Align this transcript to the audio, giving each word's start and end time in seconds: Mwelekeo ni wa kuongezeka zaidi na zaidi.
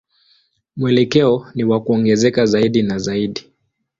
Mwelekeo 0.77 1.47
ni 1.55 1.63
wa 1.63 1.81
kuongezeka 1.83 2.45
zaidi 2.45 2.81
na 2.83 2.99
zaidi. 2.99 3.45